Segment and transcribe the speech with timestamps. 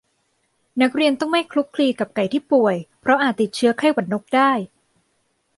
[0.81, 4.51] นักเรียนต้องไม่คลุกคลีกับไก่ที่ป่วย เพราะอาจติดเชื้อไข้หวัดนกได้